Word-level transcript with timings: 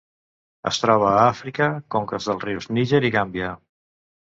Es 0.71 0.79
troba 0.83 1.09
a 1.09 1.19
Àfrica: 1.25 1.67
conques 1.97 2.31
dels 2.31 2.47
rius 2.49 2.69
Níger 2.79 3.05
i 3.11 3.15
Gàmbia. 3.19 3.55